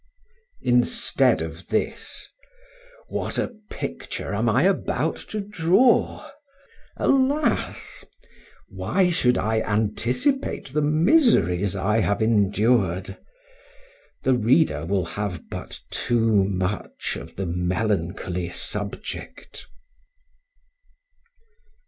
[0.63, 2.27] Instead of this
[3.09, 6.27] what a picture am I about to draw!
[6.97, 8.03] Alas!
[8.67, 13.15] why should I anticipate the miseries I have endured?
[14.23, 19.67] The reader will have but too much of the melancholy subject.